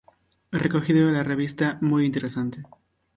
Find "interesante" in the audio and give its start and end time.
2.07-2.63